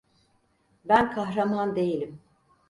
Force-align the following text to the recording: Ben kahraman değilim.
Ben 0.85 1.11
kahraman 1.11 1.75
değilim. 1.75 2.21